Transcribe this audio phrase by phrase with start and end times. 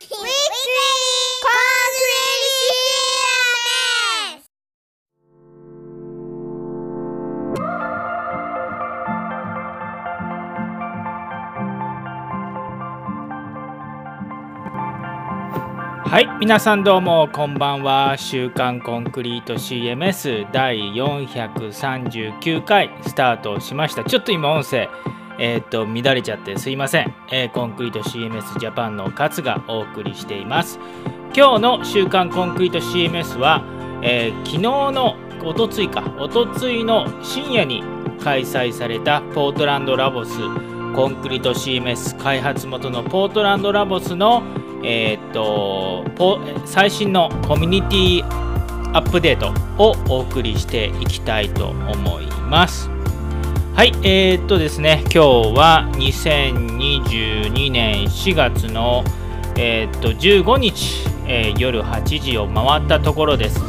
[0.00, 0.04] は
[16.20, 24.04] い皆さんどうもこんばんは「週刊コンクリート CMS」第439回スタートしました。
[24.04, 24.88] ちょっと今音声
[25.38, 30.78] えー、っと乱れちゃってすいません、えー、コンクリート CMS ジャパンの勝がお送りしています
[31.34, 33.62] 今日の「週刊コンクリート CMS は」
[34.02, 37.82] えー、昨日のおとついかおとついの深夜に
[38.22, 40.38] 開催されたポートランドラボス
[40.94, 44.42] コンクリート CMS 開発元のポートランドラボスの
[44.82, 46.04] えー、っと
[46.66, 48.48] 最新のコミュニティ
[48.92, 49.52] アップデート
[49.82, 52.97] をお送りしていきたいと思います。
[53.78, 55.18] はい、えー、っとですね、今日
[55.56, 59.04] は2022年4月の、
[59.56, 63.60] えー、っと15日、えー、夜8時を回ったところです。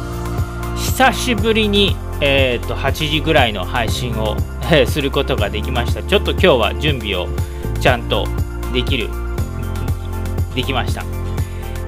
[0.74, 4.36] 久しぶりに、え、っと8時ぐらいの配信を、
[4.72, 6.02] えすることができました。
[6.02, 7.28] ちょっと今日は準備を
[7.80, 8.26] ちゃんと
[8.72, 9.10] できる
[10.56, 11.04] できました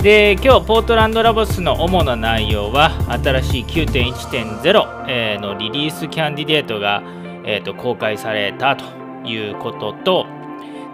[0.00, 7.02] で今日ポートランドラボスの主な内容は新しい9.1.0えのリリースキャンディデートが、
[7.44, 8.84] えーと、公開されたと
[9.24, 10.26] いうことと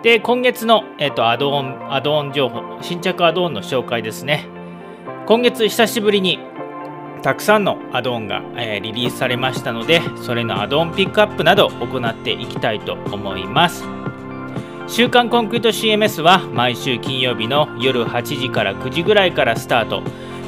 [0.02, 4.46] で今月の、えーと、アドオンアドオン情報新着アドオンの紹介ですね。
[5.26, 6.38] 今月久しぶりに
[7.22, 13.84] たくさんのアドオンが、えー、リリースされましたのでそれのアドオンピックアップなど行っていきたいと思います。
[14.86, 20.02] 週刊コンクリート CMS は毎週金曜日の夜8時から9時ぐらいからスタート。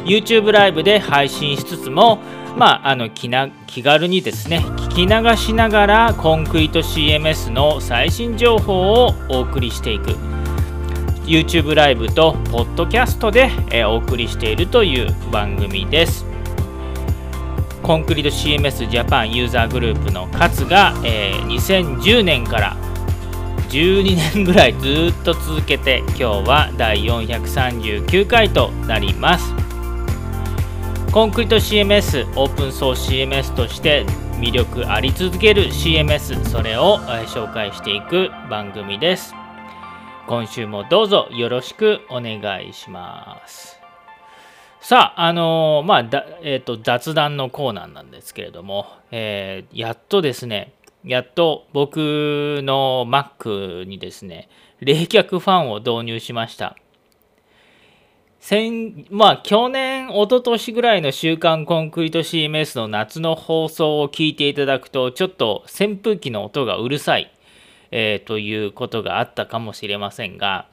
[0.05, 2.21] YouTube ライブで配信しつつも
[2.57, 10.17] まあ、あの気な気軽にですね聞き流しながらコンクリート CMS の最新情報をお送りしていく。
[11.25, 16.27] YouTube ライブとポッドキャストで、えお送りしているという番組です。
[17.85, 22.77] コンクリート CMS ジャパンユーザーグループの勝が、えー、2010年から
[23.69, 29.60] 12年ぐらいずっと続けて今日は第439回となります。
[31.13, 34.07] コンクリート CMS オープンソース CMS として
[34.39, 39.35] 魅力あり続ける CMS それを紹介していく番組です
[40.29, 43.81] 今週もどうぞよろしくお願いします
[44.81, 50.73] さあ、あのー、まあだ、えーと、雑談のコーナーなんですけれども、えー、やっとですね、
[51.05, 56.77] やっと僕の Mac にですね、冷却ファンを導入しました。
[58.41, 67.31] 先まあ去年、一昨年ぐらいの週刊コンクリート CMS の夏の放送を聞いていただくと、ちょっと扇風機の音がうるさい、
[67.91, 70.69] えー、ということがあったかもしれませんが、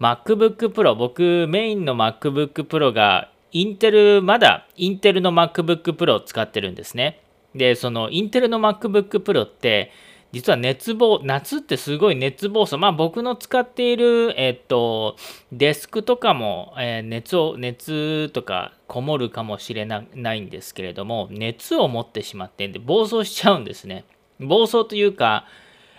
[0.00, 7.20] MacBook Pro、僕メインの MacBook Pro がインテル、まだインテルの MacBook Pro を使ってるんですね。
[7.54, 9.92] で、そのインテルの MacBook Pro って、
[10.32, 12.76] 実は熱暴、夏ってすごい熱暴走。
[12.76, 15.16] まあ僕の使っている、えっと、
[15.52, 24.04] デスクとかも、えー、熱を、熱とかこもるかもしれないんですけれども、熱を持ってしまってんで暴走しちゃうんですね。
[24.38, 25.46] 暴走というか、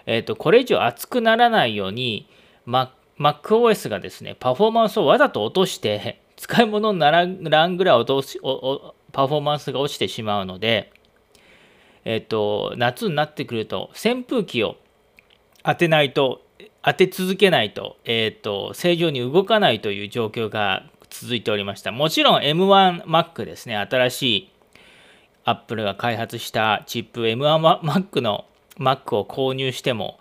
[0.05, 2.27] えっと、これ以上熱くならないように、
[2.67, 8.39] MacOS がですね、パフォーマンスをわざと落として、使い物にならんぐらい落とし
[9.11, 10.93] パフォーマンスが落ちてしまうので、
[12.09, 14.77] えっ、と、夏になってくると扇風機を
[15.63, 16.41] 当てないと
[16.81, 21.91] 当て続けないと,、えっ、と正常に動かないという状況が続いておりました。
[21.91, 23.77] もちろん M1Mac ですね。
[23.77, 24.51] 新しい
[25.45, 28.45] アップルが開発したチップ M1Mac の
[28.79, 30.19] Mac を購入しても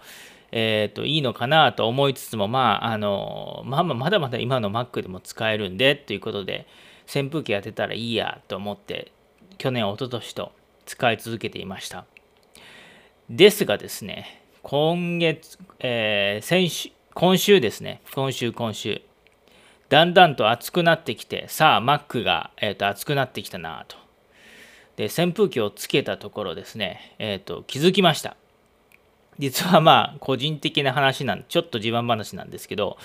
[0.52, 6.66] えーと、いいのかなと思いつつも、まああのまあ、まだまだ今の Mac でも使えるんでということで
[7.04, 9.12] 扇風機当てたらいいやと思って
[9.56, 10.52] 去年、一昨年と
[10.88, 12.06] 使い続けていました。
[13.28, 19.02] ですがですね、今月、えー、先週、今週ですね、今週、今週、
[19.90, 23.96] だんだんと暑くなってきて、さあ、Mac が、えーと、暑くなってきたなと。
[24.96, 28.36] で、扇風機をつけたところですね、えーと、気づきました。
[29.38, 32.96] 実はまあ、個人的な話なんでちょっと自慢話なんですけど、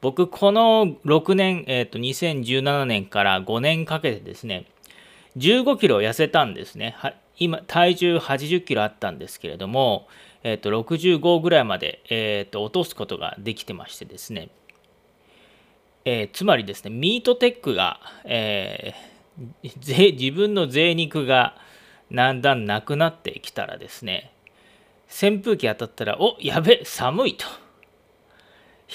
[0.00, 4.66] 僕、この6年、えーと、2017年から5年かけてですね、
[5.36, 6.96] 15キロ痩せたんですね。
[7.38, 10.08] 今、体重80キロあったんですけれども、
[10.42, 14.48] えー、と65ぐらいまで、えー、と落とすことができてましてですね、
[16.04, 21.56] えー、つまりですね、ミートテックが、えー、自分の贅肉が
[22.12, 24.32] だんだんなくなってきたらですね、
[25.08, 27.46] 扇風機当たったら、おやべ、寒いと。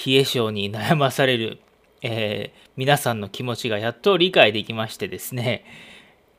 [0.06, 1.58] 冷え性に悩まされる
[2.02, 5.64] えー、皆さんの気持ちがやっと理解できましてですね、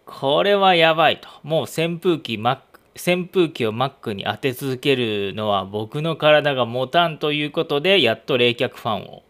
[0.07, 1.27] これはやばいと。
[1.43, 9.23] もう扇風機、扇風機を Mac に当て続けるのは僕の体が持たんということで、やっと冷却ファンを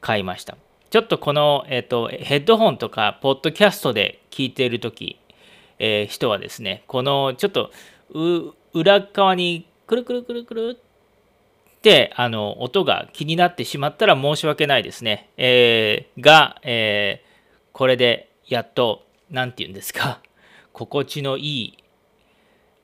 [0.00, 0.56] 買いました。
[0.88, 5.20] ちょっとこの、えっ、ー、と、ヘッドホンとか、ポッドキャストで聞いているとき、
[5.78, 7.70] えー、人はですね、このちょっと
[8.72, 15.28] 裏側にくるくるくるくるってあの音が気になってしまったら申し訳ないですね。
[15.36, 17.28] えー、が、えー、
[17.72, 20.20] これでやっと、何て言うんですか、
[20.72, 21.78] 心地のいい、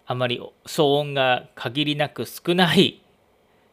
[0.07, 3.03] あまり騒音が限りなく少ない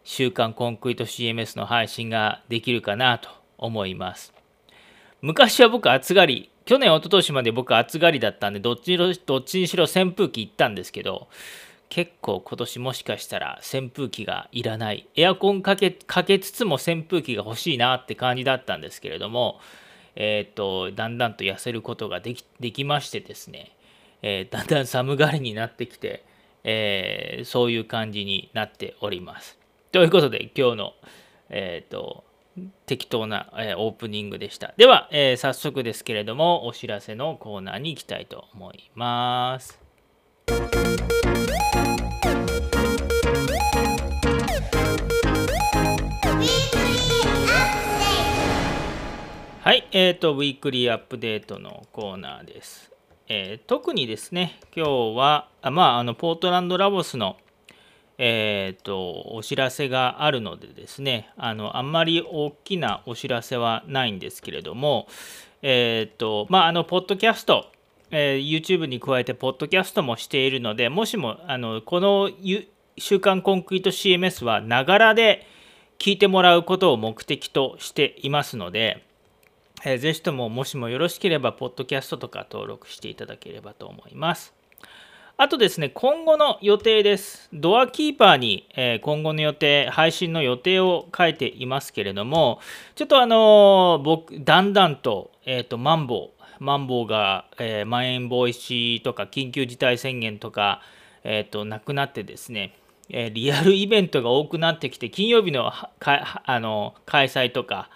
[0.04, 4.34] 週刊コンクリート CMS の配信ができるかなと思います。
[5.22, 11.28] 昔は僕暑がり去年、一昨年まで僕暑がりだったんで、どっちどっちにしろ扇風機行ったんですけど、
[11.90, 15.08] 結構今年もしかしたら扇風機がいらない。
[15.16, 19.60] エアコンかけかけつつも扇風機が欲しいなって感じだったんですけれども、
[20.16, 23.76] えっ、ー、と、だんだんと痩せることができできましてですね、
[24.22, 26.26] えー、だんだん寒がりになってきて、
[26.64, 29.58] えー、そういう感じになっております。
[29.92, 30.94] ということで、今日の、
[31.50, 32.24] えっ、と、
[32.86, 34.74] 適当な、えオープニングでした。
[34.78, 39.80] では、えー、早速ですけれども、お知らせのコーナーに行きたいと思います。
[49.62, 52.92] はい、えっ、ー、と、ウィークリーアップデートのコーナーです。
[53.28, 57.36] えー、特にですね、今日は、あまあ、あの、ポートランドラボスの
[58.18, 65.08] えーと、お知らせがあるのでですねあのあんまり大きなお知らせはないんですけれども
[65.62, 67.72] えっ、とまああのポッドキャスト、
[68.12, 72.30] えー、YouTube に加えてポッドキャストもしているのでもしもあのこの
[72.98, 75.48] 週刊コンクリート CMS はながらで
[75.98, 79.06] 聞いてもらうことを目的としていますので、
[79.84, 84.54] えー、ぜひとももしもよろしければポッドキャストとか登録していただければと思います。
[85.38, 87.48] あとですね、今後の予定です。
[87.54, 92.60] ドアキーパーに、え今後の予定、配信の予定を書いていますけれども、
[92.96, 100.82] ちょっとあの僕、だんだんと、えっ、ー、と、マンボウ、マンボウが、えー、まん延防止とか緊急事態宣言とか、
[101.24, 102.76] えっ、ー、と、なくなってですね、
[103.08, 107.90] えリアルイベントが多くなってきて、金曜日のあの開催とか、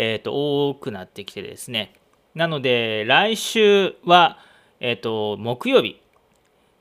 [0.00, 1.92] えっ、と、多くなってきてですね、
[2.36, 4.38] なので、来週は、
[4.78, 6.00] えっ、と、木曜日、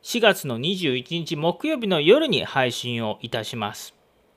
[0.04, 3.96] 4月の21日木曜日の夜に配信をいたします。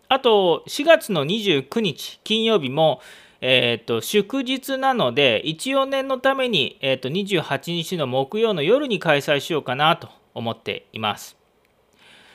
[0.08, 3.02] あと、4月の29日金曜日も、
[3.42, 11.36] えーと、祝日なので、一応念のために、えーと、28日の木曜の夜に開催しようかなと思っています。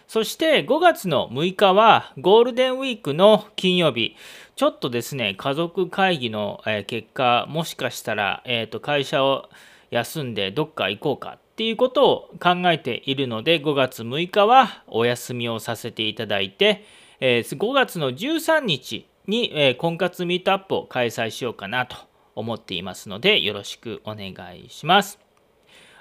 [0.07, 4.15] そして5月の6日はゴールデンウィークの金曜日、
[4.55, 9.49] ちょっとですね、家族会議の結果、もしかしたら、えーと会社を
[9.91, 16.83] 休んでどっか行こうかっていうことを考えているので5月6日はお休みをさせていただいて
[17.21, 21.95] 5月の13日に婚活ミートアップを開催しようかなと
[22.35, 25.19] 思っていますのでよろしくお願いします。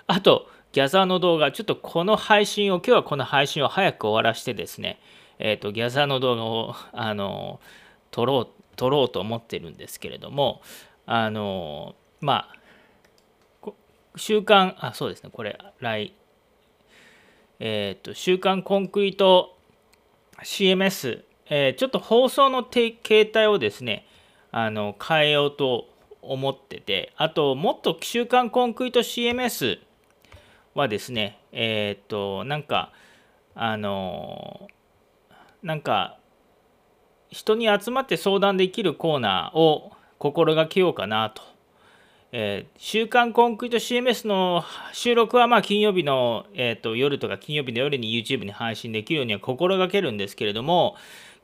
[0.07, 4.99] あとギャザーの動画ちょっとこの配信を今日はこの配信を早く終わらしてですね
[5.39, 7.61] えっ、ー、とギャザーの動画をあの
[8.15, 10.63] 撮ろう撮ろうと思ってるんですけれども
[11.07, 12.65] あのまあ
[14.17, 16.15] 週刊、あ、そうですね、これ、来、
[17.59, 19.57] えっ、ー、と、週刊コンクリート
[20.43, 24.07] CMS、えー、ちょっと放送の形態をですね、
[24.53, 25.89] あの、変えようと
[26.23, 29.81] 思ってて、あと、もっと週刊コンクリート CMS
[30.75, 32.93] はですね、えっ、ー、と、なんか、
[33.57, 34.69] あの、
[35.63, 36.19] なんか、
[37.35, 41.55] 人に集まって相談できるコーナーを心がけようかなと
[42.37, 50.97] えー、週刊コンクリート CMS の収録はまあ金曜日の、えーと、夜とか金曜日の夜に YouTube に配信できるようには心がけるんですけれども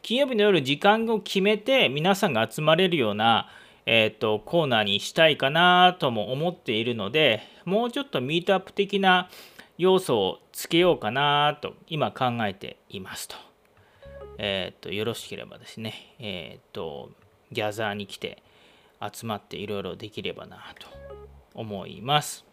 [0.03, 3.49] 金曜日の夜時間を決めて皆さんが集まれるような、
[3.87, 9.31] えーと、コーナーにしたいかなとも思っているのでもうちょっとミートアップ的な
[9.79, 13.50] 要素をつけようかなと今考えていますと。
[14.43, 17.11] えっ、とよろしければですね、えっ、と
[17.53, 18.43] ギャザーに来て
[19.01, 20.87] 集まっていろいろできればなと
[21.55, 22.47] 思います。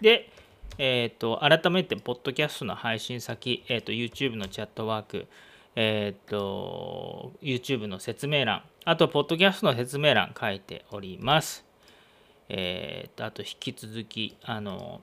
[0.00, 0.30] で、
[0.78, 5.26] えっ、と、改めて、ポッドキャストの配信先、えっ、と、YouTube のチャットワーク、
[5.74, 11.64] えっ、と、YouTube の説明欄、あと、ポッドキャストの説明欄書いております。
[12.48, 15.02] えっ、と、あと、引き続き、あの、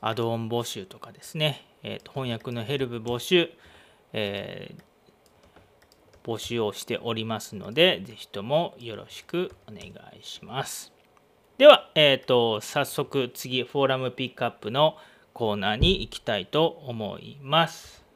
[0.00, 3.50] アドオン募集とかですね、えーと、翻訳のヘルプ募集、
[4.12, 9.82] えー、募集をしておりますので、ぜひともよろしくお願
[10.18, 10.92] いします。
[11.56, 14.96] では、えーと、早速次、フォーラムピックアップの
[15.32, 18.07] コーナーに行きたいと思います。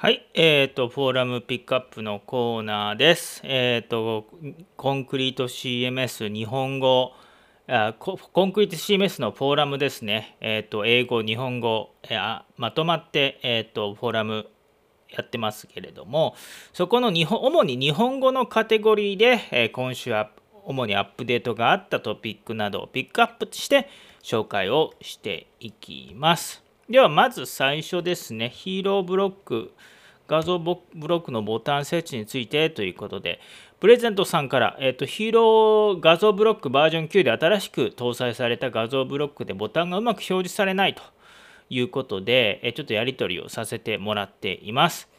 [0.00, 3.40] はい、えっ、ー、と、フォーラムピックアップのコーナーです。
[3.42, 4.26] えっ、ー、と、
[4.76, 7.14] コンクリート CMS 日本語
[7.66, 8.12] あコ、
[8.46, 10.36] ンクリート CMS のフォーラムですね。
[10.40, 14.46] えっ、ー、と、英語、日本語、えー、まとまって、えっ、と、フォーラム
[15.10, 16.36] やってますけれども、
[16.72, 20.30] そこの日本、主に日本語のカテゴリーで、え、今週は
[20.64, 23.88] 主にアップデートがあったトピックなどをピックアップして
[24.22, 26.67] 紹介をしていきます。
[26.90, 29.72] ではまず最初ですね、ヒーローブロック、
[30.26, 33.40] 画像ブロックのボタン設置についてということで、
[33.78, 41.02] プレゼントさんから、えっ、と、ヒーロー画像ブロックバージョン9で新しく搭載された画像ブロックでボタンがうまく表示されないと
[41.68, 45.10] いうことで、えちょっとやり取りをさせてもらっています。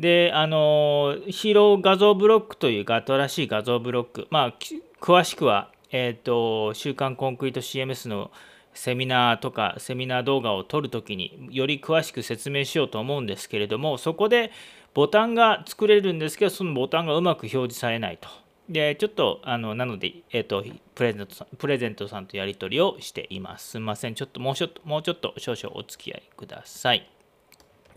[0.00, 4.54] で、あの、ヒーロー画像ブロックという新しい画像ブロック、まあ、
[5.02, 8.30] 詳しくは、えっ、と、週刊コンクリート CMS の
[8.74, 14.50] セミナーとかセミナー動画を撮るときにより詳しく説明しようと思うんですけれどもそこで
[14.92, 18.28] ボタンが作れるんですけどそのボタンがうまく表示されないと。
[18.68, 20.64] でちょっとあのなので、えーと、
[20.94, 23.70] プレゼントさんプレゼントさんとやり取りをしています。
[23.70, 24.14] すみません。
[24.14, 27.06] ちょっともうちょっともうちょっと少々お付き合いください。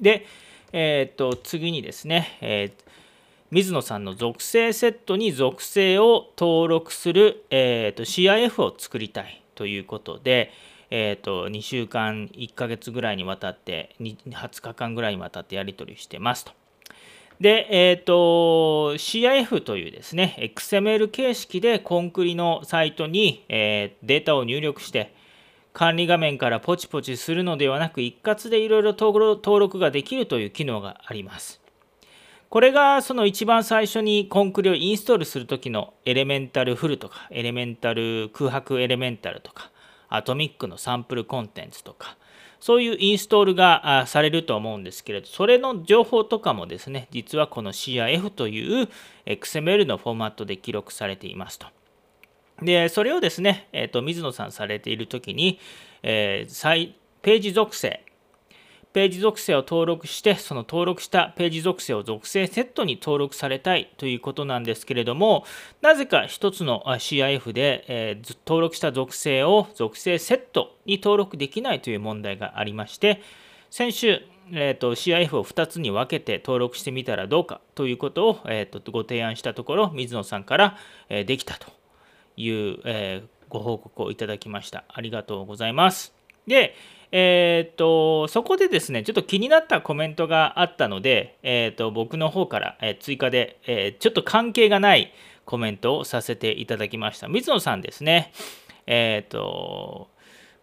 [0.01, 0.25] で、
[0.73, 2.91] えっ、ー、と次にですね、えー、
[3.49, 10.51] 水野さんの属性セットに属性を登録する、えーと CIF を作りたいということで、
[10.89, 16.53] えーと、2週間、1ヶ月ぐらいにわたって、20日間ぐらいにわたってやり取りしてますと。
[17.41, 25.13] で、え、ー、と、CIF というですね、XML 形式でコンクリのサイトに、えー、データを入力して、
[25.73, 31.61] 管理画面からポチポチするのではなく、一括でいろいろ登録ができるという機能があります。
[32.49, 39.69] これがその一番最初にコンクリをインストールするときのエレメンタルフルとか、エレメンタル空白エレメンタルとか、
[40.07, 42.17] アトミックのサンプルコンテンツとか、
[42.59, 48.89] そういうインストールがされると思うんですけれど、それの情報とかもですね、実はこの CIF という
[49.25, 51.67] XML のフォーマットで記録されていますと。
[52.61, 55.59] で、それをですね、えーと、水野さんされているときに、
[56.01, 58.03] えー、ページ属性、
[58.97, 65.45] ページ属性を登録して、その登録したページ属性を属性セットに登録されたいということなんですけれども、
[65.83, 73.21] なぜか1つの CIF で、えー、登録した属性を属性セットに登録できないという問題がありまして、
[73.69, 80.77] 先週、えーと、CIF を2つに分けて登録してみたらどうかということを、えーと、ご提案したところ、水野さんから、
[81.09, 81.67] えー、できたと
[82.35, 84.85] いう、えー、ご報告をいただきました。
[84.87, 86.15] ありがとうございます。
[86.47, 86.73] で、
[87.11, 95.13] えー、っと、そこでですね、ちょっと気になったコメントがあったので、えー、っと、僕の方から、え追加で、えちょっと関係がない
[95.45, 97.27] コメントをさせていただきました。
[97.27, 98.33] 水野さんですね、
[98.85, 100.09] えっと、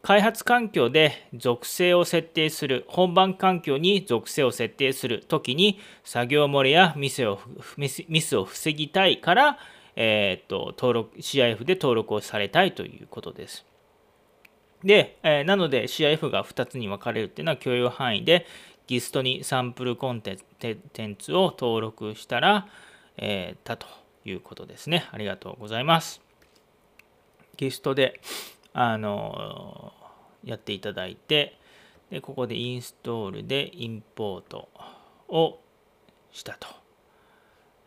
[0.03, 7.41] 開発環境で属性を設定する、本番環境に属性を設定するときに、作業漏れやミスを
[7.79, 7.89] ミ
[8.21, 9.59] スを防ぎたいから、
[9.97, 13.65] えー、っと登録 CIF で登録をされたいということです。
[14.85, 18.47] で、えー、なので CIF が2つに分かれるっていうのは許容範囲で
[18.87, 22.69] GIST にサンプルコンテンツを登録したら、
[23.17, 23.87] えー、たと
[24.25, 25.09] いうことですね。
[25.11, 26.21] ありがとうございます。
[27.57, 28.21] GIST で、
[28.75, 31.59] あのー、やっていただいて、
[32.11, 34.69] でここでインストールでインポート
[35.29, 35.61] を
[36.31, 36.69] したと。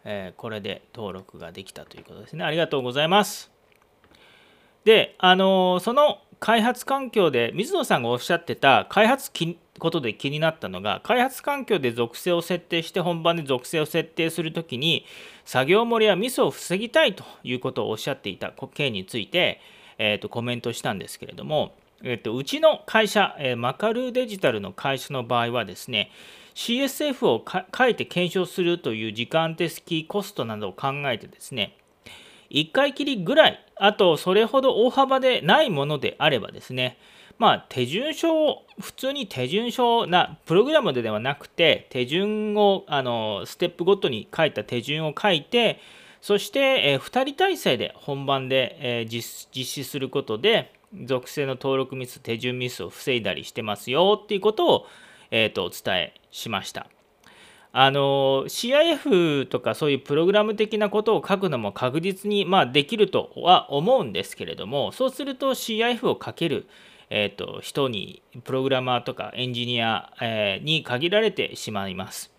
[0.03, 2.43] えー、これで登録ができたということですね。
[2.43, 3.51] ありがとうございます。
[4.85, 15.05] で、あの、その開発環境で水野さんがおっしゃってた開発きことで気になったのが開発環境で属性を設定して本番で属性を設定するときに
[15.45, 19.61] 作業漏れやミスを防ぎたいということをおっしゃっていた件について、
[19.97, 26.11] えー、とコメントしたんですけれども、えー、とうちの会社、えー、マカルーデジタルの会社の場合はですね
[26.55, 27.45] CSF を
[27.77, 31.77] 書いて検証するという時間的コストなどを考えてですね
[32.49, 36.97] 1回きりぐらい、あとそれほど大幅でないものであればですね、
[37.37, 45.79] まあ、手順書を普通に手順書な、プログラムでではなくて、手順を、あの、ステップごとに書いた手順を書いて、
[46.19, 50.73] そして、えー、2人体制で本番で、えー、実施することで、
[51.05, 54.87] 属性の登録ミス、手順ミスを防いだりしてますよっていうことを、
[55.29, 56.87] えー、とお伝えしました。
[57.73, 66.67] あの CIF とかそういうプログラム的なことを書くのも確実に、まあ、できるとは思うんですけれどもそうすると CIF を書ける、
[67.09, 72.33] えーと、人にプログラマーとかエンジニア、えー、に限られてしまいます。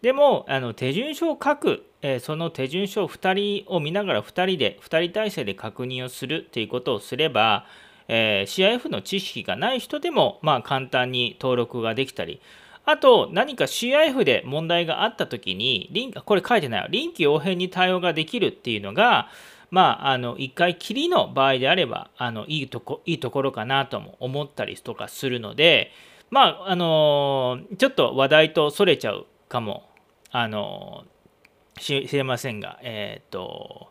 [0.00, 7.66] でもあの手順書を書く、えー、その手順書を2人を見ながら2人で2人体制で確認をするということをすれば、
[8.06, 12.40] えー、CIF の知識がない人でも、まあ、簡単に登録ができたり
[12.90, 19.28] あと、何か CIF で問題があったときに、これ書いてない臨機応変に対応ができるっていうのが、
[19.70, 25.92] まあ、あの、一回きりの場合であれば、あの、いいとこ、いいところかなとも思ったりとかするので、
[26.30, 29.86] まあ、あの、ちょっと話題とそれちゃうかも、
[30.30, 31.04] あの、
[31.78, 33.88] しれませんが、えっ、ー、と、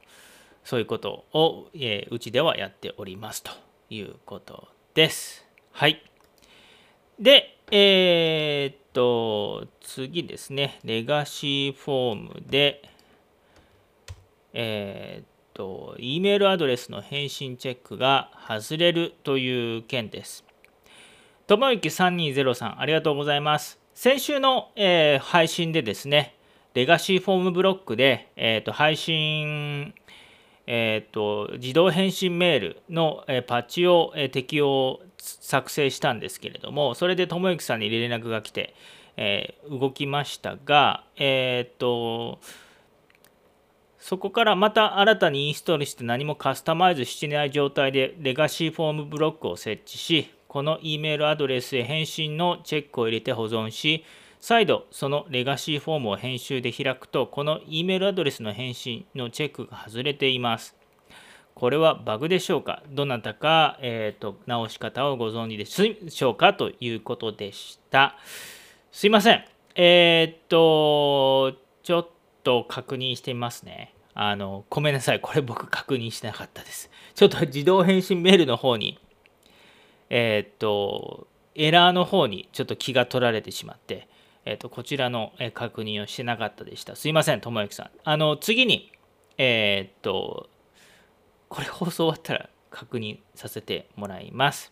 [0.64, 3.52] そういうことを、え、うちではやっておりますと
[3.92, 5.46] いうことです。
[5.72, 6.02] はい。
[7.20, 12.82] で、えー、と、次ですね、レガシーフォームで、
[14.54, 20.44] えっと、E メールアドレスの返信チェックが外れるという件です。
[21.46, 23.78] ともゆき3203、ありがとうございます。
[23.94, 26.36] 先週の、えー、配信でですね、
[26.74, 29.94] レガシーフォームブロックで、えーと、配信、
[30.68, 38.76] えーと、自動返信メールの、え、パッチを、え、適用作成したんですけれども、それでともゆきさんに連絡が来て、
[39.16, 42.40] えー、動きましたが、えっ、と、
[43.98, 54.04] そこからまた新たにインストールして何もカスタマイズしてない状態でレガシーフォームブロックを設置し、この E メールアドレスへ返信のチェックを入れて保存し、
[54.48, 60.74] 再度そのレガシーフォームを編集で開くと、この E メールアドレスの返信のチェックが外れています。
[61.54, 62.82] これはバグでしょうか？
[62.90, 65.66] どなたか、えーと、直し方をご存知で
[66.10, 66.54] しょうか？
[66.54, 68.16] ということでした。
[68.90, 69.44] すいません。
[69.76, 72.08] えー、っと、ちょっ
[72.46, 73.94] と確認してみますね。
[74.14, 75.20] あの、ごめんなさい。
[75.20, 76.90] これ僕確認してなかったです。
[77.16, 78.98] ちょっと自動返信メールの方に、
[80.10, 84.08] えー、っと、エラーの方にちょっと気が取られてしまって、
[84.48, 86.96] え、っと、こちらの確認をしてなかったでした。
[86.96, 87.92] すいません、ともゆきさん。
[88.04, 88.92] あの、次に、
[89.38, 90.50] えっと、
[91.50, 94.72] これ放送終わったら確認させてもらいます。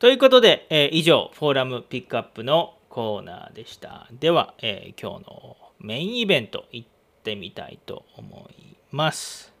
[0.00, 4.08] ということで、えー、以上、フォーラムピックアップのコーナーでした。
[4.10, 6.88] では、えー、今日のメインイベント行っ
[7.22, 9.59] てみたいと思います。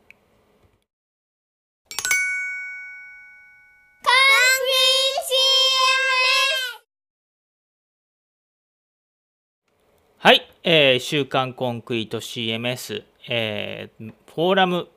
[10.22, 14.88] はい、えー、週刊コンクリート CMS、えー、フォーラム、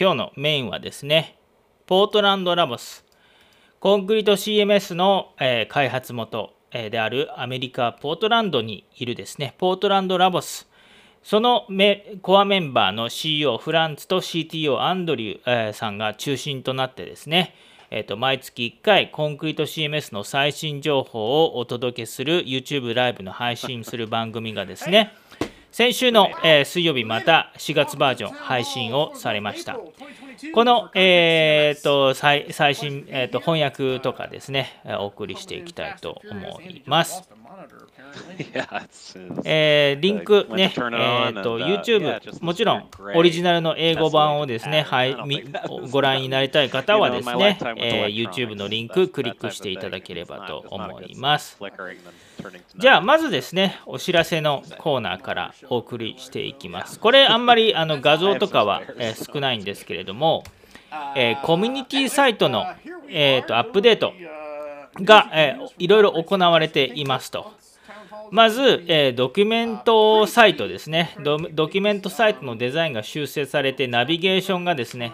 [0.00, 1.36] 今日のメインはですね、
[1.84, 3.04] ポートランドラボス、
[3.80, 10.66] コンクリート CMS の、えー、開発元、えー、であるアメリカ・ポートランドにいるですね、ポートランドラボス、
[11.22, 11.66] その
[12.22, 17.54] コアメンバーの CEO フランツと CTO アンドリュー、えー、さんが中心となってですね、
[17.94, 25.12] えーと、毎月1回コンクリート CMS の最新情報をお届けする YouTube ライブの配信する番組がですね、
[25.70, 29.78] 先週の、えー、水曜日また4月バージョン配信をされました。
[30.54, 37.28] この、えーと、最最新、えーと、翻訳とかですね、お送りしていきたいと思います。
[39.44, 45.16] えー、リンクね、えーと、YouTube、もちろんオリジナルの英語版をですね、はい、
[45.90, 51.58] ご覧になりたい方はですね、えー、YouTube のリンククリックしていただければと思います。
[52.76, 56.98] じゃあ、まずですね、お知らせのコーナーからお送りしていきます。
[56.98, 60.21] これ、あんまりあの画像とかは、えー、少ないんですけれども、
[61.16, 62.64] えー、コミュニティサイトの、
[63.08, 64.12] えーと、アップデート
[65.02, 67.52] が、えー、いろいろ行われていますと。
[68.30, 71.36] まず、えー、ドキュメントサイトですねド。
[71.36, 75.12] ドキュメントサイトのデザインが修正されて、ナビゲーションがですね、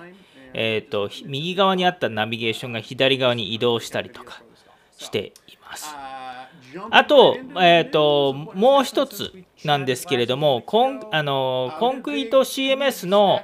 [0.55, 4.43] えーと、右側にあったナビゲーションが左側に移動したりとか
[4.97, 5.95] しています。
[6.91, 9.33] あと,、えーと、もう一つ
[9.65, 13.41] なんですけれどもコンあのコンクリート CMS の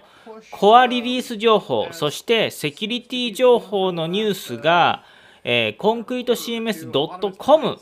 [0.51, 5.05] コアリリース情報そしてセキュリティ情報のニュースが、
[5.43, 7.79] えー、コンクリート CMS.com、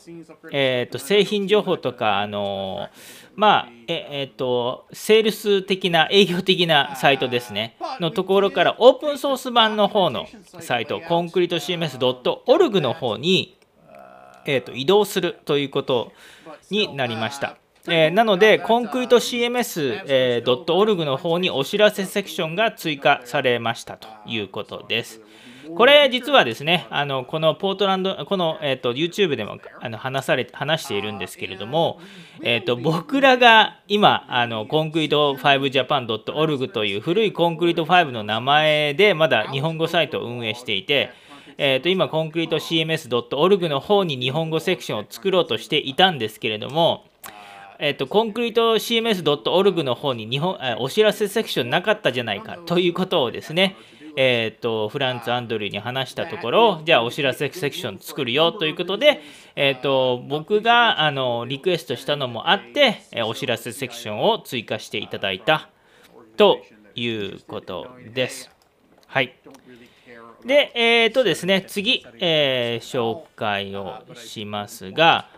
[0.53, 2.89] えーと、製品情報とか、あの
[3.35, 10.27] まあええーと、セールス的な営業的なサイトですねのところからオープンソース版の方の
[10.61, 13.59] サイトコンクリート CMS.org の方に
[14.45, 16.13] えーと、移動するということ
[16.71, 17.62] になりました。
[17.89, 25.21] えー、なので、コンクリート CMS.org、えー、の方にお知らせセクションが追加されましたということです。
[25.77, 32.01] これ実はですね、あのこのポートランド、この、えーと、YouTube でもあの話され話しているんですけれども、
[32.43, 41.11] えーと、僕らが今、あのコンクリート 5japan.org という古いコンクリート5の名前でまだ日本語サイトを運営していて、
[41.59, 47.05] えーと、今、コンクリート CMS.org の方に日本語セクションを作ろうとしていたんですけれども、
[47.83, 53.75] えっ、ー、と、コンクリート CMS.org の方に日本、えお知らせセクションなかったじゃないかということをですね、
[54.17, 59.21] えっ、ー、と、フランツ・アンドリューに話したところ、じゃあお知らせセクション作るよということで、
[59.57, 65.69] えっ、ー、と、僕があのリクエストしたのもあって、えお知らせセクションを追加していただいた
[66.37, 66.61] と
[66.95, 68.49] いうことです。
[69.09, 69.35] はい。
[70.47, 75.29] で、えっ、ー、とですね、次、えー、紹介をしますが、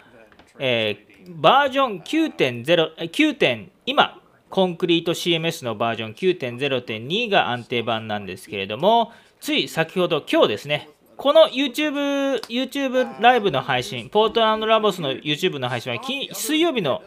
[0.59, 3.35] えー、バージョン9.0、9.
[3.37, 16.01] 点今、コンクリート CMS のバージョン9.0.2が安定版なんですけれども、つい先ほど、今日ですね、この YouTube, YouTube ライブの配信、ポートランドラボスの YouTube の配信は
[16.33, 17.03] 水曜日の、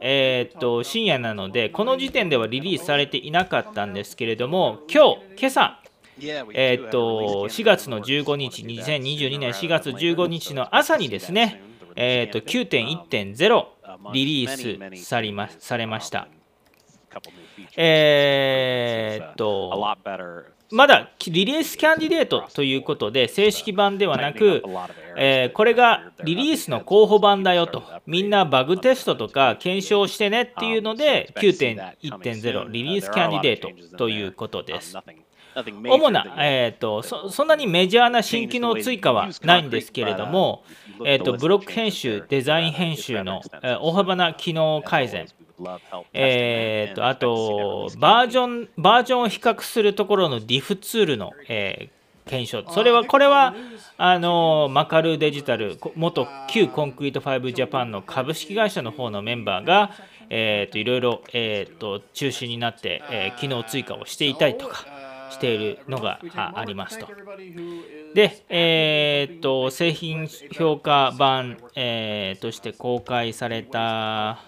[0.00, 5.80] えー、っと深夜なので、この時点ではリリースされていなかったんですけれども、今日、今朝、
[6.54, 11.69] えー、っと4月の15日、2022年4月15日の朝にですね、
[12.02, 16.28] えー、っと9.1.0リリースされまされました。
[17.76, 19.96] えー、っと、
[20.70, 24.62] まだリリースキャンディデートということで、正式版ではなく、
[25.18, 34.96] えー、これがリリースの候補版だよと、みんなバグテストとか検証してねっていうので、9.1.0リリースキャンディデートということです。
[35.54, 40.62] 主な、えーとそ、そんなにメジャーな新機能追加はないんですけれども、
[41.04, 45.26] えーと、ブロック編集、デザイン編集の、えー、大幅な機能改善、
[46.12, 53.54] えーと、あとバージョン、バージョンを比較するところの DIF ツールの、えー、検証、それは、これは、
[53.96, 59.90] あのマカルデジタル、元旧コンクリート5ジャパンの株式会社の方のメンバーが、
[60.30, 64.86] えーと、いろいろ、えーと中心になって、えー、機能追加をしていたりとか。
[65.30, 66.20] しているのが
[66.54, 67.08] ありますと。
[68.14, 74.40] で、えー、っと製品評価版、えー、として公開された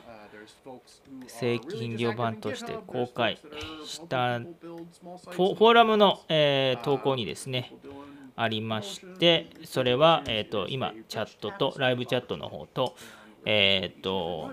[1.27, 3.39] 製品量版として公開
[3.85, 7.73] したフォーラムの、えー、投稿にですね
[8.37, 12.95] ありましてそれは、えーと、今チャットとライブチャットの方と
[13.45, 14.53] えっ、ー、と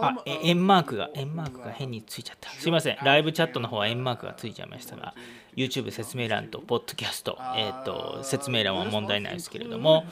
[0.00, 2.50] あ、円マークが、円マークが変についちゃった。
[2.50, 2.98] すいません。
[3.02, 5.14] ライブチャットの方は円マークがついちゃいましたが、
[5.56, 10.04] YouTube 説明欄と、ポッドキャスト、えっ、ー、と、説明欄は問題ないですけれども、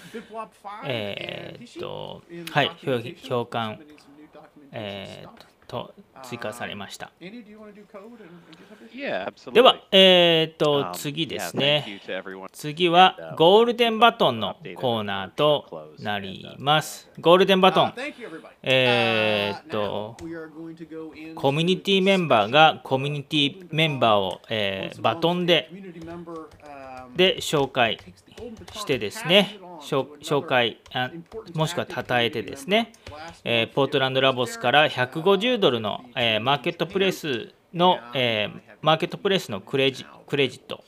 [0.84, 2.70] えっ、ー、と、はい、
[3.22, 3.78] 評価、
[4.72, 7.12] えっ、ー、と、追加されました。
[9.52, 12.02] では、えっ、ー、と、次ですね。
[12.52, 17.08] 次はゴールデンバトンのコーナーとなります。
[17.20, 17.94] ゴールデンバトン。
[18.64, 20.16] えっ、ー、と、
[21.36, 25.70] コミュニティメンバーがコミュニティメンバーを、えー、バトンで
[27.14, 27.98] で紹介
[28.72, 31.10] してですね、紹介あ
[31.54, 32.92] もしくは称えてですね、
[33.44, 40.84] えー、 PortlandLabs から150ドルの、えー、マーケットプレイスの、えー、マーケットプレイスのクレジクレジット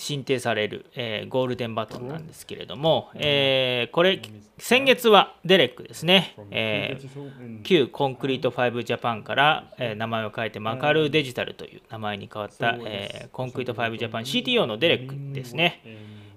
[0.00, 4.22] 申請される、えー、 Golden Baton なんですけれども、えー、これ
[4.58, 15.82] 先月はデレックですね、えー、旧 concrete5 Japan から、えー、名前を変えて Macareux Digital という名前に変わった、えー、 concrete5 Japan CTO のデレックですね、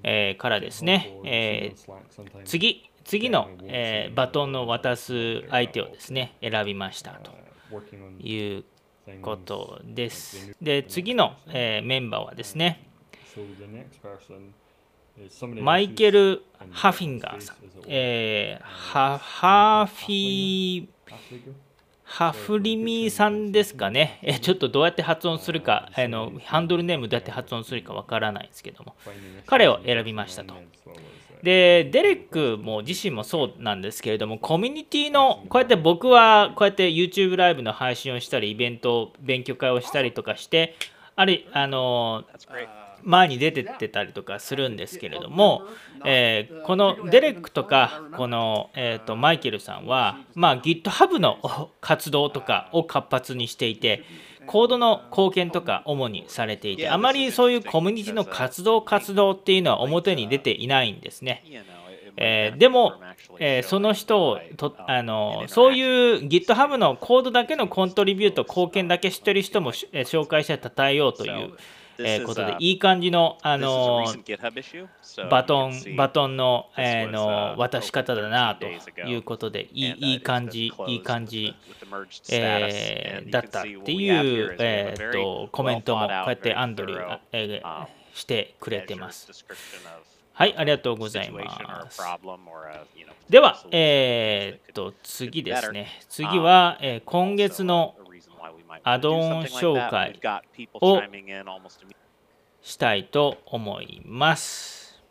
[0.03, 7.31] えー、からですね、えー、次次の、えー、バトンの渡す相手をですね選びましたと
[8.19, 8.63] いう
[9.21, 10.55] ことです。
[10.61, 12.92] で次の、えー、メンバーはですね
[15.61, 20.87] マイケル・ハフィンガーさん、えー、ハハフィ
[22.03, 28.95] ハフリミさんですかね、えちょっとどうやって発音するかあの、ハンドルネームどうやって発音するかわからないですけども、
[29.47, 30.53] 彼を選びましたと。
[31.41, 40.75] で、デレックも自身もそうなんですけれども、コミュニティの、こうやって僕はこうやって YouTube ライブの配信をしたり、イベント、勉強会をしたりとかして、
[41.15, 42.23] あるあの
[43.03, 45.63] 前に出てってたりとかするんですけれども、
[46.05, 54.03] えー、このデレックとかこの、えーと、マイケルさんは、まあ、GitHub の活動とかを活発にしていて
[54.45, 61.43] コードの貢献とか主にされていてあまりそういうコミュニティの活動活動っていうのは表に出ていないんですね。
[62.15, 62.93] えー、でも、
[63.39, 71.53] えー、その人をとあのそういう GitHub のコードだけのコントリビュート貢献だけ知ってる人も、えー、紹介して称えようという
[71.99, 74.05] えー、ことで、いい感じの、あの
[75.29, 81.55] バトン、バトンの,、えー、の渡し方だなということで、いいいい感じ、いい感じ、
[82.31, 89.45] えー、だったっていう、えー、とコメントもこうやってアンドリューが、えー、してくれてます。
[90.35, 92.01] はい、ありがとうございます。
[93.29, 95.99] では、えー、っと、次ですね。
[96.09, 97.95] 次は、えー、今月の
[98.83, 100.19] アドオン紹介
[100.81, 101.01] を
[102.61, 105.03] したいと思います。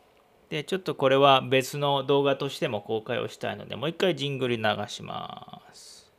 [0.49, 6.11] で、ちょっとこれは別の動画としても公開をしたいので、もう一回ジングル流します。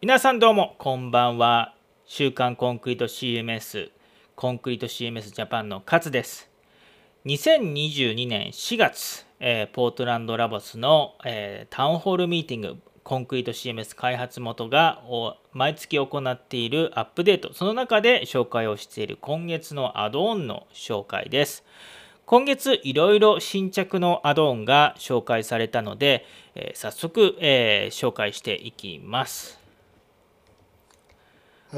[0.00, 1.74] 皆さんどうもこんばんは。
[2.06, 3.90] 週刊コンクリート CMS
[4.34, 6.51] コンクリート CMS ジャパンの勝です。
[7.24, 15.04] 2022年4月、えー、ポートランドラボスの、えー、タウンホールミーティングコンクリート CMS 開発元が
[15.52, 17.54] 毎月行っているアップデート。
[17.54, 21.64] その中で紹介をしている今月のアドオンの紹介です。
[22.26, 29.61] 今月いろいろ新着のアドオンが紹介されたので、えー、早速、え紹介していきます。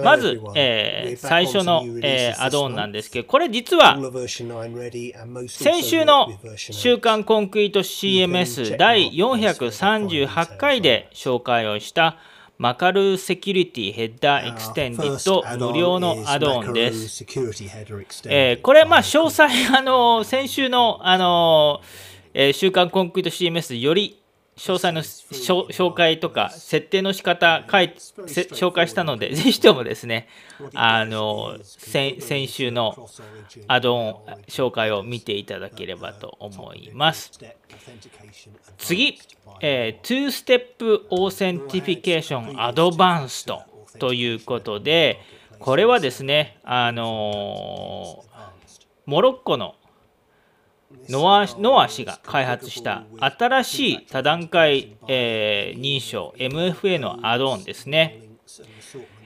[0.03, 3.99] まず、えー、最初の、えー、アドオンなんですけど、これ実は
[5.49, 12.19] 先週の週刊コンクリート CMS 第438回で紹介をした
[12.59, 17.25] マカルセキュリティヘッダーエクステンディット無料のアドオンです。
[17.25, 21.81] えー、これ、まあ、詳細、あの先週の、あの
[22.33, 24.24] えー、週刊 Concrete CMS より
[24.57, 30.29] 詳細の紹介とか設定の仕方書い紹介したので、ぜひともですね、
[30.75, 33.09] あの先先週の
[33.67, 34.15] アドオン
[34.47, 37.33] 紹介を見ていただければと思います。
[38.79, 39.19] 次、
[39.61, 43.63] えー、2 Step Authentication Advanced
[43.99, 45.21] ということで、
[45.59, 48.51] これはですね、あのー、
[49.07, 49.75] モロッコの
[51.09, 58.21] ノアノア氏が開発した新しい多段階、えー、認証 MFA のアドオンですね。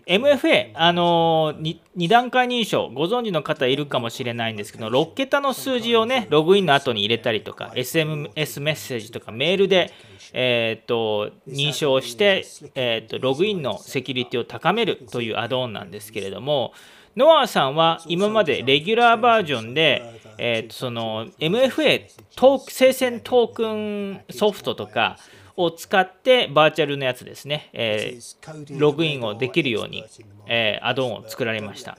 [0.08, 9.92] MFA、あのー、2, 段階認証、ご存知の方いるかもしれないんですけど、6桁の数字をね、ログインの後に入れたりとか、SMS メッセージとかメールで、
[10.32, 16.72] えーと、認証して、えーと、ログインのセキュリティを高めるというアドオンなんですけれども、
[17.16, 22.04] ノアさんは今までレギュラーバージョンで、えー、とその MFA
[22.36, 25.18] トーク生鮮トークンソフトとか
[25.58, 30.04] を使ってバーチャルのやつですね、えー、ログインをできるように、
[30.46, 31.98] えー、アドオンを作られました。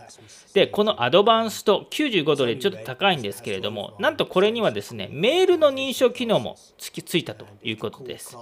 [0.54, 8.36] でこのアドバンスト95ドルでちょっと高いんですけれどもなんとこれにはですねメールの認証機能もつきついたということです、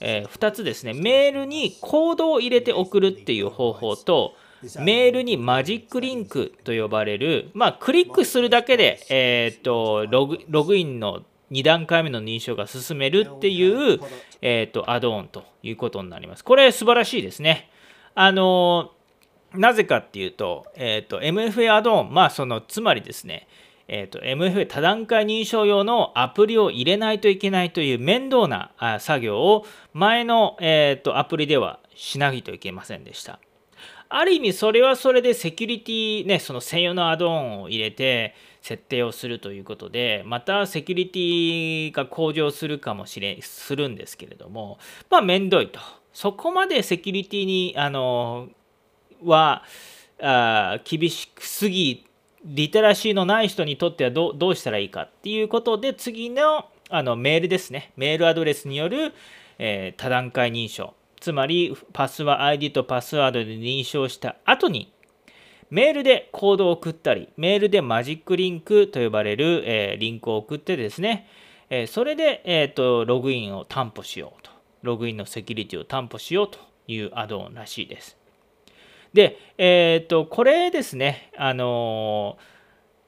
[0.00, 0.92] えー、2つですね。
[0.92, 4.34] メールにコードを入れて送るっていう方法と
[4.80, 14.00] メールにマジックリンクと呼ばれる、まあ、クリックするだけで、えーと、ログログインの2段階目の認証が進めるっていう、
[14.40, 16.44] えーと、アドオンということになります。
[16.44, 17.70] これ素晴らしいですね。
[18.14, 18.92] あの
[19.54, 23.48] なぜかっていうと、えーと、MFA アドオン、まあ、そのつまりですね、
[23.86, 28.70] えーと、MFA 多段階認証用のアプリを入れないといけないという面倒な
[29.00, 33.38] 作業を前の、えーとアプリではしないといけませんでした。
[34.14, 45.80] ある意味それはそれでセキュリティね、その専用のアドオンを入れて設定をするということで、またセキュリティが向上するかもしれ、するんですけれども、まあ面倒いと。
[46.12, 48.48] そこまでセキュリティに、あの、
[49.24, 49.64] は、
[50.20, 52.06] あ厳しくすぎ、
[52.44, 57.92] リテラシーのない人にとってはどどうしたらいいかっていうことで、次のあのメールですね。
[57.96, 59.14] メールアドレスによる、
[59.58, 60.94] えー、多段階認証。
[61.22, 64.92] つまりパスワ ID とパスワードで認証した後に
[65.70, 71.28] メールでコードを送ったりメールでマジックリンクと呼ばれる、えー、リンクを送ってですね、
[71.70, 74.50] えー、それで、えーと、ログインを担保しようと
[74.82, 76.58] ログインのセキュリティを担保しようと
[76.88, 78.16] いうアドオンらしいです。
[79.14, 82.36] で、えっ、ー、とこれですねあの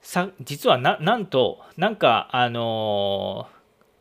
[0.01, 3.49] さ実はなんとなんかあの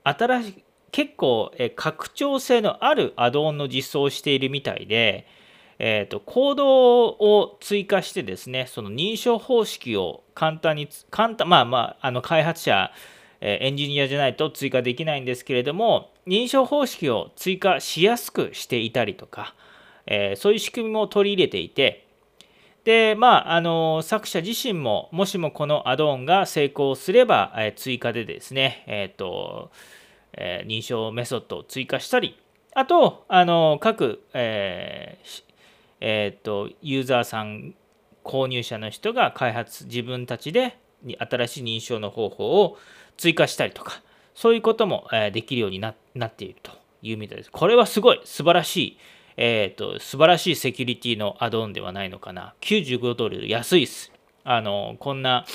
[0.04, 0.63] 新し
[0.94, 5.28] 結構、え拡張性のあるアドオンの実装をしているみたいで、
[5.80, 12.92] えーと、コードを追加してですね、その認証方式を簡単に、簡単まあまあ、あの開発者、
[13.42, 19.56] えエンジニアじゃないと追加できないんですけれども、認証方式を追加しやすくしていたりとか、
[20.06, 22.06] えー、そういう仕組みも取り入れていて、
[22.84, 29.72] で、まあ、あの作者自身も、もしもこのアドオンが成功すれば、えー、追加でですね、えっ、ー、と、
[30.34, 32.38] えー、認証メソッドを追加したり、
[32.76, 35.44] あと、あの各、えー
[36.02, 37.76] えーと、ユーザーさん、
[38.24, 40.78] 購入者の人が開発、自分たちで
[41.20, 42.78] 新しい認証の方法を
[43.18, 44.02] 追加したりとか、
[44.34, 47.52] そういうことも、えー、できるようになっているというみたいです。
[47.52, 48.98] これはすごい素晴らしい、
[49.38, 52.54] えっ、ー、と、素晴らしいセキュリティのアドオンではないのかな。
[52.62, 54.12] 95ドル安いです。
[54.44, 55.46] あの、こんな、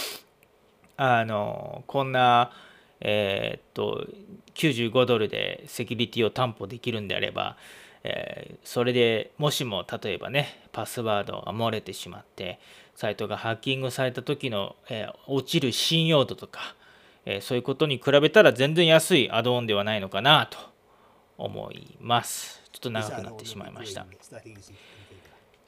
[0.97, 2.53] あの、こんな、
[3.01, 4.07] えっ、ー、と、
[4.55, 7.57] 95ドルでセキュリティを担保できるんであれば、
[8.05, 12.59] えー、それでもしも例えばねパスワードが漏れてしまって
[12.95, 16.75] サイトがハッキングされた時の、えー、落ちる信用度とか、
[17.25, 20.59] えー、そういうことに比べたら全然安いアドオンではないのかなと
[21.37, 22.61] 思います。
[22.73, 24.07] ちょっと長くなってしまいました。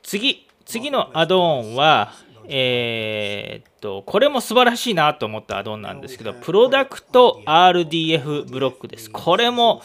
[0.03, 2.13] 次次のアドオンは
[2.53, 9.09] えー、っと、これも素晴らしいなと思ったアドオンなんですけど、プロダクト RDF ブロックです。
[9.09, 9.83] これも、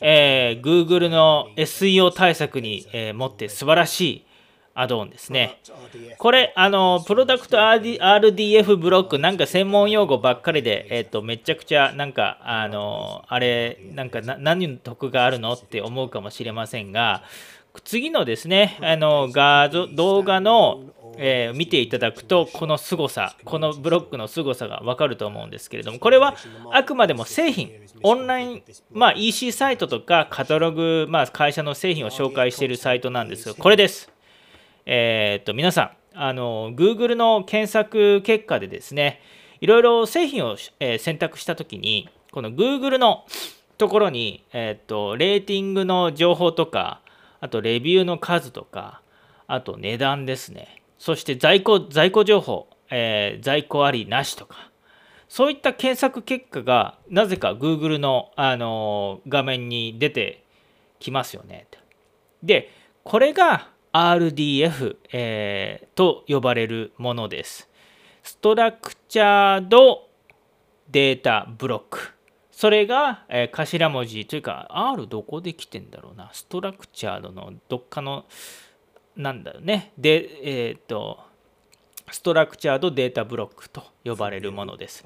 [0.00, 4.26] えー、Google の SEO 対策に、えー、持って素晴らしい
[4.74, 5.60] アドオンですね。
[6.18, 17.22] これ、あの、プロダクト RDF ブロック、なんか専門用語ばっかりで、えっ、と、めちゃくちゃ、なんか、あの、あれ、なんか何の得があるのって思うかもしれませんが、
[17.84, 20.82] 次のですね、あの、画像、動画の、
[21.20, 26.36] えー、見ていただくと、この凄さ、このブロックの凄さがわかると思うんですけれども、これは
[26.72, 27.72] あくまでも製品、
[28.04, 34.12] オンライン、まあ、EC サイトとかカタログ、まあ、会社の製品を紹介しているサイトなんですが、これです。
[34.86, 39.20] えー、っと、皆さん、あの、Google の検索結果でですね、
[39.60, 43.26] いろいろ製品を、えー、選択したときに、この Google の
[43.76, 47.00] ところに、えー、っと、レーティングの情報とか、
[47.40, 49.00] あとレビューの数とか、
[49.48, 50.77] あと値段ですね。
[50.98, 54.70] そして在庫、在庫情報、えー、在庫ありなしとか、
[55.28, 60.44] そういった検索結果がなぜか Google の、あのー、画面に出て
[60.98, 61.66] きますよね。
[62.42, 62.70] で、
[63.04, 67.68] これが RDF、えー、と呼ばれるものです。
[68.22, 70.08] ストラクチャード
[70.90, 72.12] データブロック。
[72.50, 76.30] それが、えー、頭文字というか R どこで来てんだろうな。
[76.32, 78.24] ストラクチャードのどっかの
[79.18, 79.92] なんだよね。
[79.98, 81.18] で、えっ、ー、と、
[82.10, 85.04] ストラクチャードデータブロックと呼ばれるものです。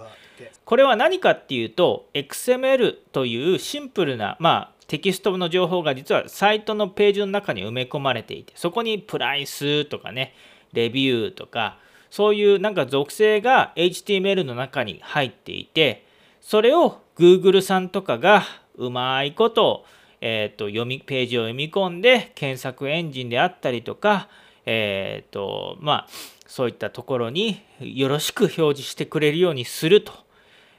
[0.64, 10.34] これは何かっていうと、XML というシンプルな、まあ、テキストの情報が実はサイトのページの中に埋め込まれていて、そこにプライスとかね、
[10.72, 11.78] レビューとか、
[12.10, 16.06] そういうなんか属性が HTML の中に入っていて、
[16.40, 18.42] それを Google さんとかが
[18.76, 19.84] うまいこと
[20.24, 24.28] えーと、読みページを読み込んで検索エンジンであったりとか、
[24.64, 26.08] えーとまあ、
[26.46, 30.12] そういったところによろしく表示してくれるようにすると、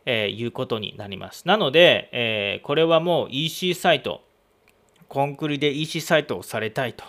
[0.05, 1.47] えいうことになります。
[1.47, 4.21] なので、えー、これはもう EC サイト、
[5.09, 7.03] コンクリで EC サイトをされたいと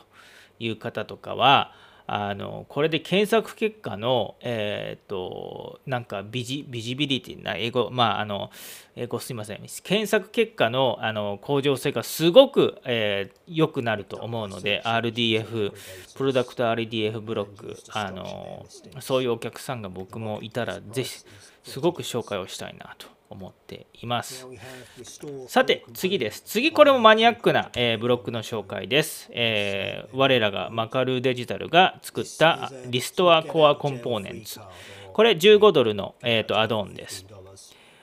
[0.59, 1.73] いう方とかは、
[2.07, 8.51] あのこれで検索結果の、えっ、となんかビジビジビリティな英語まああの
[8.95, 9.63] 英語すいません。
[9.83, 15.73] 検索結果のあの向上性がすごく良、えー、くなると思うので RDF
[16.15, 18.67] プロダクト RDF ブロックあの
[19.01, 21.25] そういうお客さんが僕もいたらぜひ
[21.63, 23.14] すごく紹介をしたいなと。
[23.31, 24.47] 思っています。
[25.49, 26.43] さて、次です。
[26.43, 34.61] 次、これもマニアックな、えー、ブロックの紹介です、えー、我らがマカルデジタルが作ったリストアコアコンポーネンツ。
[35.13, 37.27] これ15ドルの、えーと、アドオンです。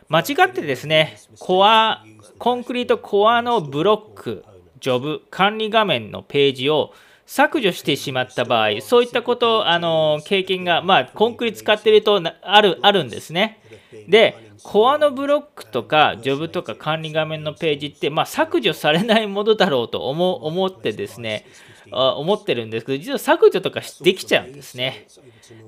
[0.07, 2.03] 間違ってですね、コア、
[2.37, 4.45] コンクリートコアのブロック、
[4.81, 6.93] ジョブ、管理画面のページを
[7.31, 13.61] 削除してしまった場合、そういったこと、あの経験が、まあ、コンクリ使ってるとあるあるんですね。
[14.09, 21.45] で、コアのブロックとか、ジョブとか管理画面のページって、まあ、削除されないものだろうと思思ってですね、
[21.89, 25.07] 思ってるんですけど、実は削除とかできちゃうんですね。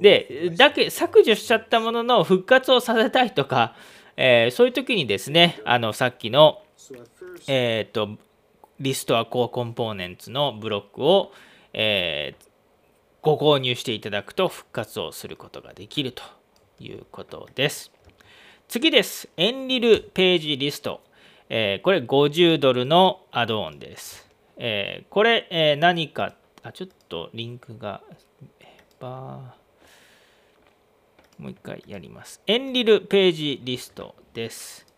[0.02, 3.78] で、だけ削除しちゃったものの復活をさせたいとか、
[4.18, 6.62] えー、そういう時にですね、あのさっきの、
[7.48, 8.18] えっ、ー、と、
[8.82, 11.32] リストアコアコンポーネンツのブロックを、
[11.74, 12.46] えー、
[13.22, 16.24] ご購入していただくと復活をすることができると
[16.80, 17.92] いうことです。
[18.68, 19.30] 次です。
[19.38, 21.02] エンリルページリスト。
[21.50, 24.30] えー、これ50ドルのアドオンです。
[24.58, 28.02] えー、これ、えー、何か、あ、ちょっとリンクが、
[29.00, 29.64] バー
[31.42, 32.42] もう一回やります。
[32.48, 34.93] エンリルページリストです。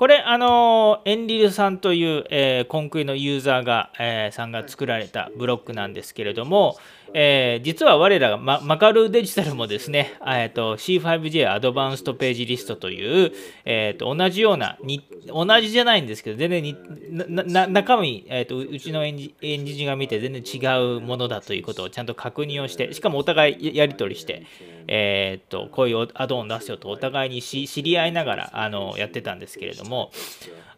[0.00, 6.78] これ、あのエンリルさんという、えー、コンクリのユーザーが、えー、さんが作られたブロックなんですけれども、
[7.14, 13.32] えー、実は我らがママカルデジタルもですね、えーと、C5J アドバンストページリストという、
[13.64, 16.76] えーと、同じようなに、同じじゃないんですけど、全然に
[17.10, 20.58] な中身、えーと、うちのエンジエンジニアが見て全然違
[20.96, 24.46] うものだということをちゃんと確認をして、しかもお互いやり取りして、
[24.86, 30.10] えー、とこういうアドオン出すよとお互いに知り合いながらあのやってたんですけれども、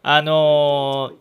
[0.02, 1.12] あの、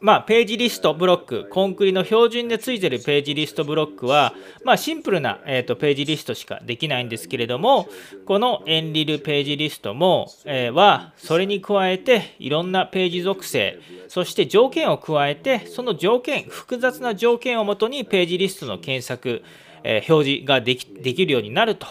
[0.00, 7.88] まあ、ページリストブロック、コンクリの標準でついてるページリストブロックは、まあ、シンプルな、えーと、ページリストしかできないんですけれども、
[8.26, 13.78] このエンリルページリストも、えー、は、それに加えて、いろんなページ属性、
[14.08, 19.42] そして条件を加えて、その条件、複雑な条件をもとにページリストの検索、
[19.82, 21.86] えー、表示ができできるようになると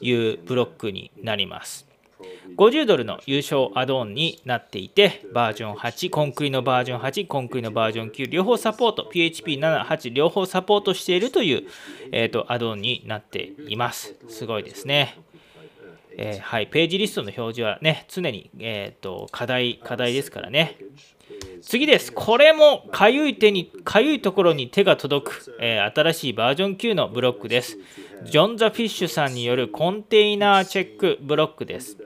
[0.00, 1.91] いうブロックになります。
[2.56, 11.68] 50ドルの優勝アドオンになっていて、バージョン8、コンクリのバージョン8、コンクリのバージョン9、両方サポート、PHP7、8、両方サポートしているという、
[12.12, 14.14] えーと、アドオンになっています。
[14.28, 15.18] すごいですね。
[16.16, 20.76] えー、はい、ページリストの表示はね、常に、えーと、課題、課題ですからね。
[21.62, 22.12] 次です。
[22.12, 27.78] これもかゆい手に、かゆいところに手が届く、えー、新しいバージョン9のブロックです。
[28.24, 31.96] ジョン・ザ・フィッシュさんによるコンテイナーチェックブロックです。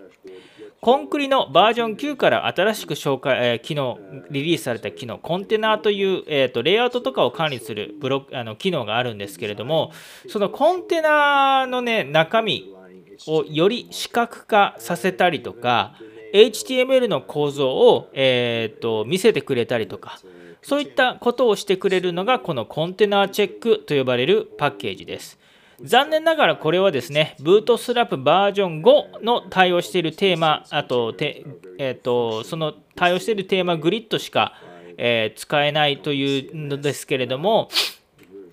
[0.87, 3.99] コンクリのバージョン9から新しく紹介、えー、機能、
[4.31, 9.91] リリースされた機能、コンテナという、えーと、レイアウトとかを管理するブロあの機能があるんですけれども、
[10.29, 12.73] そのコンテナの、ね、中身
[13.27, 15.97] をより視覚化させたりとか、
[16.33, 20.21] HTML の構造を、えーと見せてくれたりとか、
[20.63, 25.37] そういったことをしてくれるのがこのコンテナチェックと呼ばれるパッケージです。
[25.83, 34.55] 残念ながらこれはですね、ブートスラップバージョン5の対応しているテーマ、あと、えーと、その対応しているテーマグリッドしか、
[34.97, 37.69] えー、使えないというのですけれども、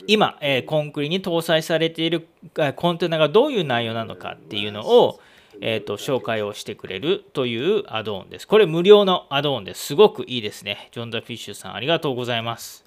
[0.06, 2.28] 今、えー、コンクリに搭載されている
[2.76, 5.20] コンテナがどういう内容なのかっていうのを、
[5.62, 8.48] えーと紹介をしてくれるというアドオンです。
[8.48, 9.86] これ無料のアドオンです。
[9.86, 10.90] すごくいいですね。
[10.92, 12.84] ジョン・ザ・フィッシュさんありがとうございます。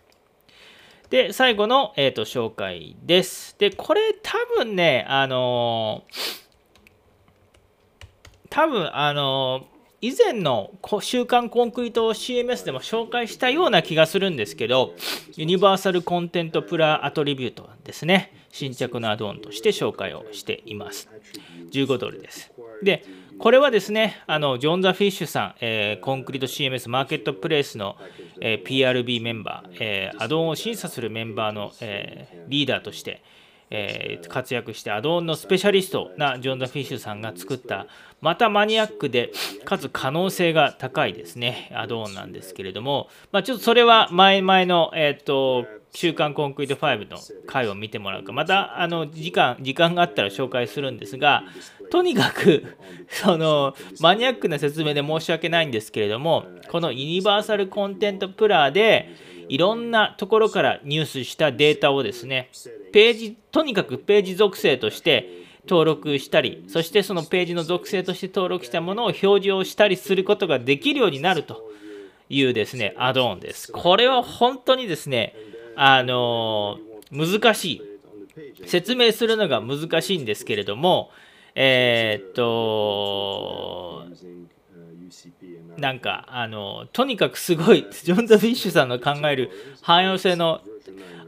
[1.10, 3.56] で、最後の、えーと、紹介です。
[3.58, 6.46] で、これ多分ね、あのー、
[8.50, 14.94] 多分あのー、以前の週刊コンクリート CMS でも紹介したような気がするんですけど、
[15.36, 21.08] ユニバーサルコンテントプラアトリビュートですね、新着のアドオンとして紹介をしています。
[21.72, 22.52] 15ドルです。
[22.82, 23.04] で、
[23.38, 27.96] これはですね、あのジョン・ザ・フィッシュさん、えー、コンクリート CMS マーケットプレイスの、
[28.40, 33.22] えー、PRB メンバー、えー、アドオンを審査するメンバーの、えリーダーとして、
[33.68, 37.86] え活躍してアドオンのスペシャリストなジョン・ザ・フィッシュさんが作った
[38.20, 39.32] またマニアックで
[39.64, 45.66] かつ可能性が高いですねアドオンなんですけれども、まあ、ちょっとそれは前々の、えーと
[45.96, 47.16] 週刊コンクリート5の
[47.46, 51.44] 回を見てもらうか、またあの時間時間があったら紹介するんですが、
[51.90, 52.76] とにかく
[53.08, 59.10] そのマニアックな説明で申し訳ないんですけれども、このユニバーサルコンテントプラーで
[59.48, 62.50] いろんなところから入手したデータをですね、
[62.92, 65.28] ページ、とにかくページ属性として
[65.68, 71.70] 登録したり、そしてそのページの属性として登録したものを表示をしたりすることができるようになると
[72.28, 73.70] いうですね、アドオンです。
[73.70, 75.34] これは本当にですね、
[75.76, 76.78] あの
[77.10, 77.82] 難しい。
[78.66, 81.10] 説明するのが難しいんですけれども、
[81.58, 84.04] えー、っと、
[85.78, 89.50] なんか、あの、とにかくすごい、ジョン・ザ・フィッシュさんの考える
[89.80, 90.60] 汎用性の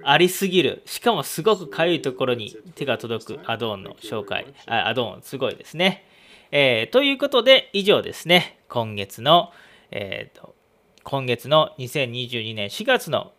[0.05, 6.05] ありすぎる、しかもすごくかゆいところに手が届くアドオンの紹介、アドオン、すごいですね。
[6.51, 9.51] えー、ということで、以上ですね、今月の、
[9.91, 10.55] えーと
[11.11, 13.33] 今月の2022年4月の、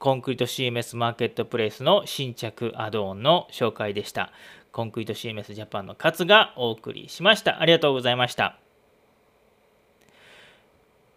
[0.00, 4.32] コンクリート CMS マーケットプレイスの新着アドオンの紹介でした。
[4.74, 7.60] コンクリート CMS ジャパンの勝がお送りしました。
[7.60, 8.58] ありがとうございました。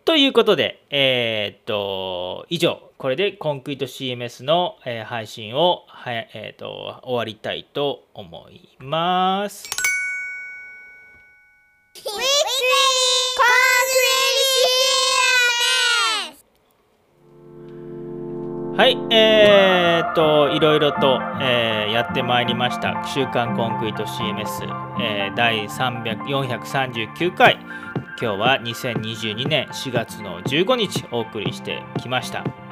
[0.06, 9.68] ということで、えー、っと、以上、これでコンクリート CMS の、えー、配信を、はえー、っと終わりたいと思います。
[18.78, 23.04] はい、えー、っと、いろいろと、えー、やってまいりました。
[23.08, 24.66] 週刊コンクリート CMS、
[25.02, 27.58] えー、第439回。
[28.22, 32.67] 今日は2022年4月の15日お送りしてきました。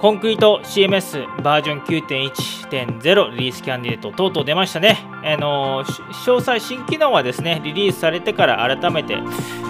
[0.00, 4.96] コンクリート CMS バージョン9.1.0リリースキャンディデートとうとう出ましたね。
[5.22, 9.18] あの詳細新機能はですね、リリースされてから改めて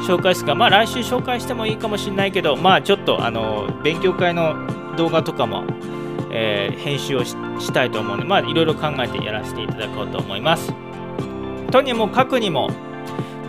[0.07, 4.55] 紹介するか、まあ来週紹介してもいいかもしれないけど、まあちょっとあの勉強会の
[4.97, 5.65] 動画とかも、
[6.31, 10.73] えー、編集をしたいと思うので、まあいろいろ考えてやらせていただこうと思います。
[11.73, 12.71] とにもかくにも、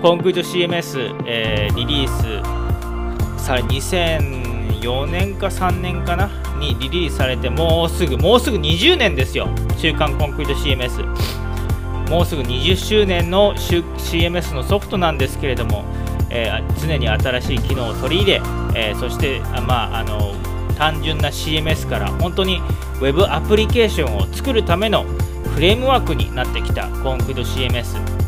[0.01, 6.41] コンクリート CMS、えー、リリースされ2004年か3年かな？
[6.62, 9.49] にリリースされてもうすぐもうすぐ20年ですよ。
[9.78, 15.84] 週刊コンクリート CMS もうすぐ20周年の CMS のソフトなんですけれども、
[16.30, 18.41] えー、常に新しい機能を取り入れ
[18.76, 20.34] えー、そしてあまああの
[20.78, 22.62] 単純な CMS から本当に
[23.01, 25.03] Web アプリケーションを作るための
[25.53, 28.22] フレームワークになってきたコンクリート CMS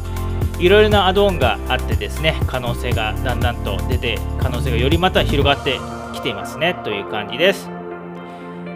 [0.59, 5.79] いろいろなアドオンがあってですね可能性がだんだんと出て可能性がよりまた広がって
[6.13, 7.82] きていますねという感じです。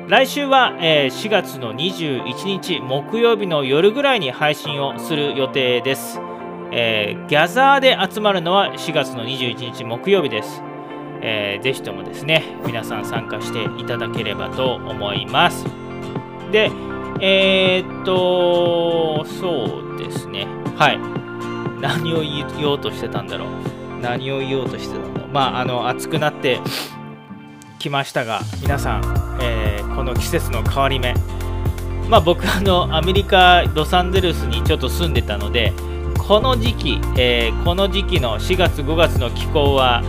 [0.07, 6.21] 来週は、えー、4月の21日木曜日の夜ぐらいに配信をする予定です、
[6.71, 10.61] えー、ギャザーで集まるのは4月の21日木曜日です、
[11.21, 15.65] えー、ぜひともですね皆さん参加していただければと思います。
[16.53, 16.71] で
[17.19, 20.47] えー、っとそうですね。
[20.77, 20.99] はい。
[21.81, 23.99] 何を言おうとしてたんだろう。
[23.99, 25.29] 何を言おうとしてたんだろう。
[25.33, 26.61] まああの暑くなって
[27.77, 31.13] きましたが皆さん、えー、この季節の変わり目。
[32.09, 35.73] まあ僕あのアメリカロサンゼルスにちょっと住んでたので
[36.17, 40.03] この時期、えー、この時期の4月5月の気候は、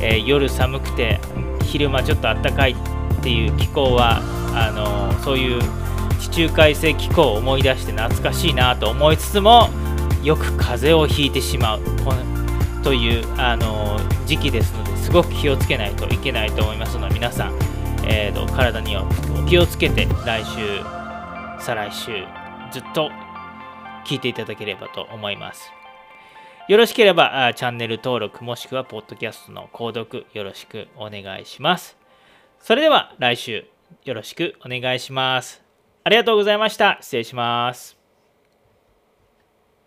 [0.00, 1.20] えー、夜寒くて
[1.62, 4.20] 昼間ちょっと暖かいっていう気候は
[4.54, 5.60] あのそういう
[6.20, 9.68] 地中海性気候を思い出して懐かしいなと思いつつも
[10.22, 11.80] よく風邪をひいてしまう
[12.82, 14.81] というあの時期ですの
[15.12, 17.58] ごく気をつけないといけないと思いますので皆さん、
[18.06, 19.06] えーと、体には
[19.46, 20.82] 気をつけて来週
[21.60, 22.24] 再来週
[22.72, 23.10] ずっと
[24.06, 25.70] 聞いていただければと思います。
[26.68, 31.96] よろしければチャンネル登録もしくはポッドキャストの購読よろしくお願いします。
[32.60, 33.66] それでは来週
[34.04, 35.62] よろしくお願いします。
[36.04, 36.98] ありがとうございました。
[37.00, 38.01] 失礼します。